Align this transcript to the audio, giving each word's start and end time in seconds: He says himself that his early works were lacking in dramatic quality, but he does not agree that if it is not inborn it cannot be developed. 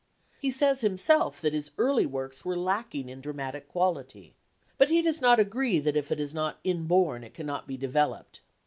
He 0.39 0.49
says 0.49 0.81
himself 0.81 1.39
that 1.41 1.53
his 1.53 1.69
early 1.77 2.07
works 2.07 2.43
were 2.43 2.57
lacking 2.57 3.07
in 3.07 3.21
dramatic 3.21 3.67
quality, 3.67 4.33
but 4.79 4.89
he 4.89 5.03
does 5.03 5.21
not 5.21 5.39
agree 5.39 5.77
that 5.77 5.95
if 5.95 6.11
it 6.11 6.19
is 6.19 6.33
not 6.33 6.57
inborn 6.63 7.23
it 7.23 7.35
cannot 7.35 7.67
be 7.67 7.77
developed. 7.77 8.41